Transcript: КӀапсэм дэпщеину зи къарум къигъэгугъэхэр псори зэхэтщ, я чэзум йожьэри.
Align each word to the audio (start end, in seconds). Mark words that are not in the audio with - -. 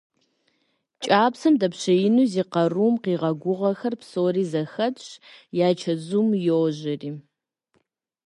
КӀапсэм 1.05 1.55
дэпщеину 1.61 2.23
зи 2.33 2.43
къарум 2.51 2.95
къигъэгугъэхэр 3.03 3.93
псори 3.99 4.43
зэхэтщ, 4.51 5.07
я 5.65 5.69
чэзум 5.79 6.29
йожьэри. 6.47 7.11